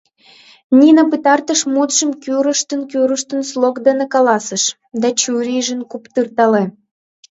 [0.77, 4.63] —Нина пытартыш мутшым кӱрыштын-кӱрыштын слог дене каласыш;
[5.01, 6.63] да чурийжым куптыртале.